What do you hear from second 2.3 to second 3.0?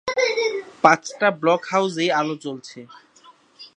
জ্বলছে।